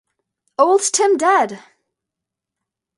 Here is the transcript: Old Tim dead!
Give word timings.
Old 0.57 0.81
Tim 0.91 1.15
dead! 1.15 1.59